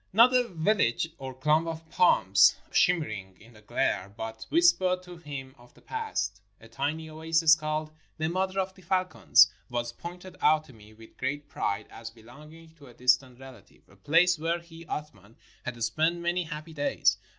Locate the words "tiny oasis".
6.67-7.53